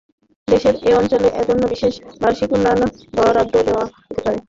[0.47, 2.81] দেশের এ অঞ্চলটির জন্য বিশেষ বার্ষিক উন্নয়ন
[3.17, 4.37] বরাদ্দ দেওয়া যেতে পারে।